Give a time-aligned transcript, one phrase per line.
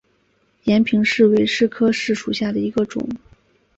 [0.63, 3.07] 延平柿为柿科柿属下的一个种。